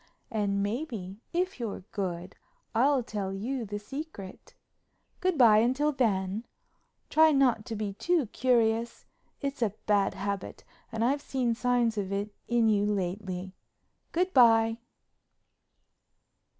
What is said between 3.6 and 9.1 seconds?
the secret. Good bye until then—try not to be too curious.